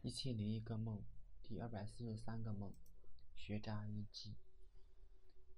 [0.00, 1.02] 一千零一个梦，
[1.42, 2.72] 第二百四十三个梦，
[3.36, 4.36] 学渣日记。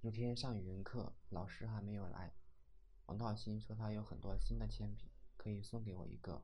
[0.00, 2.32] 有天上语文课，老师还没有来。
[3.04, 6.42] 王道新说他有很多新的铅笔，可以送给我一个。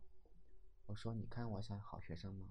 [0.85, 2.51] 我说：“你看我像好学生吗？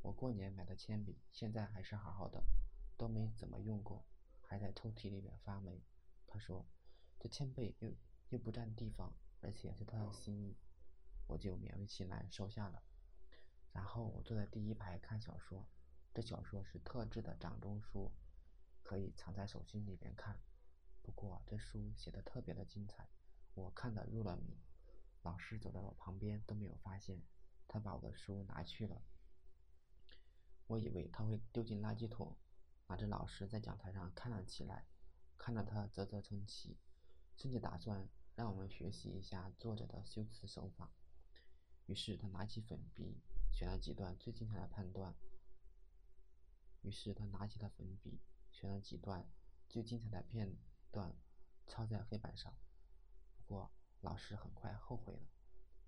[0.00, 2.44] 我过年买的铅笔，现在还是好好的，
[2.96, 4.06] 都没怎么用过，
[4.40, 5.82] 还在抽屉里面发霉。”
[6.28, 6.64] 他说
[7.18, 7.92] ：“这铅笔又
[8.28, 10.56] 又不占地方，而且是他的心意。”
[11.26, 12.80] 我就勉为其难收下了。
[13.78, 15.64] 然后我坐在第一排看小说，
[16.12, 18.10] 这小说是特制的掌中书，
[18.82, 20.40] 可以藏在手心里边看。
[21.00, 23.08] 不过这书写的特别的精彩，
[23.54, 24.58] 我看得入了迷。
[25.22, 27.22] 老师走在我旁边都没有发现，
[27.68, 29.00] 他把我的书拿去了。
[30.66, 32.36] 我以为他会丢进垃圾桶，
[32.88, 34.86] 拿着老师在讲台上看了起来，
[35.36, 36.76] 看到他啧啧称奇，
[37.36, 40.90] 甚至打算让我们学习一下作者的修辞手法。
[41.86, 43.22] 于是他拿起粉笔。
[43.58, 45.12] 选了几段最精彩的判断，
[46.82, 48.20] 于是他拿起了粉笔，
[48.52, 49.28] 选了几段
[49.68, 50.56] 最精彩的片
[50.92, 51.12] 段，
[51.66, 52.54] 抄在黑板上。
[53.36, 55.26] 不过老师很快后悔了，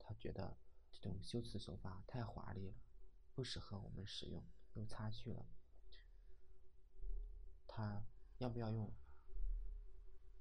[0.01, 0.57] 他觉得
[0.91, 2.75] 这种修辞手法太华丽了，
[3.37, 5.47] 不适合我们使用，又擦去了。
[7.69, 8.05] 他
[8.39, 8.93] 要不要用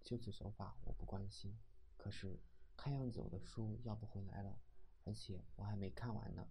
[0.03, 1.55] 修辞手法，我不关心。
[1.95, 2.39] 可是
[2.75, 4.59] 看样子我的书要不回来了，
[5.03, 6.47] 而且我还没看完呢。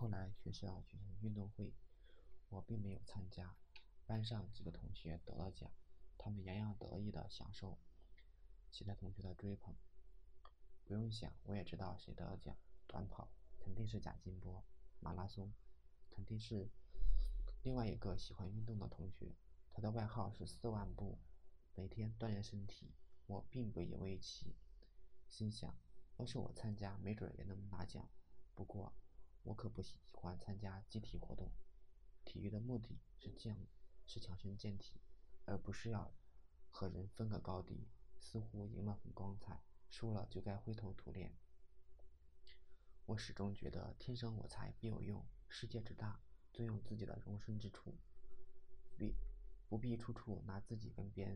[0.00, 1.74] 后来学校举行运动会，
[2.48, 3.54] 我并没有参加。
[4.06, 5.70] 班上几个同学得了奖，
[6.16, 7.76] 他们洋洋得意地享受
[8.70, 9.76] 其他同学的追捧。
[10.86, 12.56] 不用想，我也知道谁得了奖。
[12.86, 14.64] 短跑肯定是贾金波，
[15.00, 15.52] 马拉松
[16.08, 16.70] 肯定是
[17.62, 19.36] 另外一个喜欢运动的同学，
[19.68, 21.18] 他的外号是四万步，
[21.74, 22.90] 每天锻炼身体。
[23.26, 24.56] 我并不以为奇，
[25.28, 25.76] 心想，
[26.16, 28.08] 要是我参加，没准也能拿奖。
[28.54, 28.94] 不过。
[29.42, 31.50] 我可不喜欢参加集体活动。
[32.24, 33.66] 体育的目的是健，
[34.06, 35.00] 是强身健体，
[35.44, 36.12] 而不是要
[36.70, 37.88] 和人分个高低。
[38.22, 41.34] 似乎赢了很光彩，输了就该灰头土脸。
[43.06, 46.20] 我始终觉得天生我材必有用，世界之大，
[46.52, 47.98] 总有自己的容身之处，
[48.98, 49.16] 必
[49.66, 51.29] 不必处处拿自己跟别人。